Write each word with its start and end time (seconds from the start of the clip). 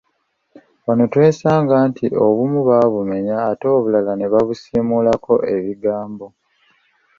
Wano 0.85 1.03
twesanga 1.13 1.75
nti 1.89 2.05
obumu 2.25 2.59
baabumenya 2.67 3.35
ate 3.49 3.65
obulala 3.75 4.11
ne 4.15 4.27
babusiimulako 4.33 5.33
ebigambo. 5.55 6.27